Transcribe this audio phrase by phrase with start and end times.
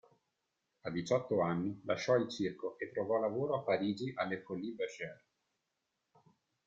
[0.81, 5.25] A diciotto anni, lasciò il circo e trovò lavoro a Parigi alle Folies Bergère.